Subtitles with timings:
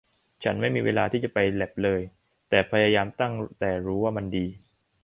[0.43, 2.01] ฉันไม่มีเวลาที่จะไปแลปเลย
[2.49, 4.45] แต่พยายามตั้งแต่รู้ว่ามันดี